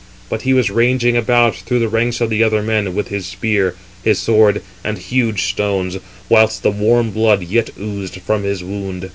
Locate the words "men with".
2.63-3.09